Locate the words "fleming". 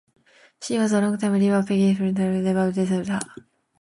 1.93-2.15